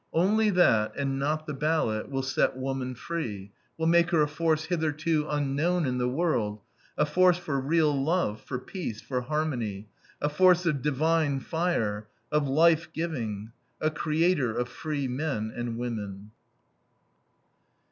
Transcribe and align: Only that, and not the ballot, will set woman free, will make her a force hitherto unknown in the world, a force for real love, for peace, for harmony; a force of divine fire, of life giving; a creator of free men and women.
Only 0.13 0.49
that, 0.49 0.95
and 0.97 1.19
not 1.19 1.45
the 1.45 1.53
ballot, 1.53 2.09
will 2.09 2.23
set 2.23 2.57
woman 2.57 2.95
free, 2.95 3.51
will 3.77 3.85
make 3.85 4.09
her 4.09 4.23
a 4.23 4.27
force 4.27 4.65
hitherto 4.65 5.27
unknown 5.29 5.85
in 5.85 5.99
the 5.99 6.09
world, 6.09 6.59
a 6.97 7.05
force 7.05 7.37
for 7.37 7.59
real 7.59 7.93
love, 8.03 8.41
for 8.41 8.57
peace, 8.57 8.99
for 8.99 9.21
harmony; 9.21 9.89
a 10.19 10.27
force 10.27 10.65
of 10.65 10.81
divine 10.81 11.39
fire, 11.39 12.07
of 12.31 12.47
life 12.47 12.91
giving; 12.93 13.51
a 13.79 13.91
creator 13.91 14.57
of 14.57 14.69
free 14.69 15.07
men 15.07 15.53
and 15.55 15.77
women. 15.77 16.31